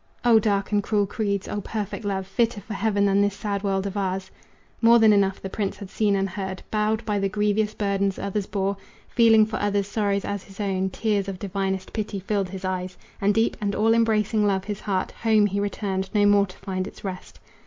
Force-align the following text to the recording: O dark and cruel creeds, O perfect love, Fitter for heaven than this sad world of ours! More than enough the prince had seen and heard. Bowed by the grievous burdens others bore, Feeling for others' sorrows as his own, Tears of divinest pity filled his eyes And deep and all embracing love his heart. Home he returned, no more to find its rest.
O 0.25 0.39
dark 0.39 0.71
and 0.71 0.81
cruel 0.81 1.05
creeds, 1.05 1.47
O 1.47 1.61
perfect 1.61 2.03
love, 2.03 2.25
Fitter 2.25 2.59
for 2.59 2.73
heaven 2.73 3.05
than 3.05 3.21
this 3.21 3.35
sad 3.35 3.61
world 3.61 3.85
of 3.85 3.95
ours! 3.95 4.31
More 4.81 4.97
than 4.97 5.13
enough 5.13 5.39
the 5.39 5.47
prince 5.47 5.77
had 5.77 5.91
seen 5.91 6.15
and 6.15 6.27
heard. 6.27 6.63
Bowed 6.71 7.05
by 7.05 7.19
the 7.19 7.29
grievous 7.29 7.75
burdens 7.75 8.17
others 8.17 8.47
bore, 8.47 8.77
Feeling 9.09 9.45
for 9.45 9.57
others' 9.57 9.85
sorrows 9.87 10.25
as 10.25 10.45
his 10.45 10.59
own, 10.59 10.89
Tears 10.89 11.27
of 11.27 11.37
divinest 11.37 11.93
pity 11.93 12.19
filled 12.19 12.49
his 12.49 12.65
eyes 12.65 12.97
And 13.21 13.31
deep 13.35 13.55
and 13.61 13.75
all 13.75 13.93
embracing 13.93 14.43
love 14.43 14.63
his 14.63 14.79
heart. 14.81 15.11
Home 15.21 15.45
he 15.45 15.59
returned, 15.59 16.09
no 16.15 16.25
more 16.25 16.47
to 16.47 16.57
find 16.57 16.87
its 16.87 17.03
rest. 17.03 17.39